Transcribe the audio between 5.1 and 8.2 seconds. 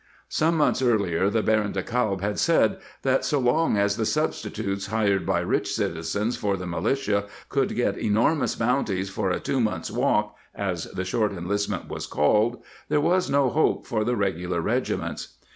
by rich citizens for the militia could get